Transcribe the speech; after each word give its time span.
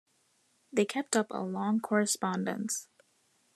They 0.73 0.83
kept 0.85 1.15
up 1.15 1.27
a 1.29 1.43
long 1.43 1.79
correspondence. 1.79 2.87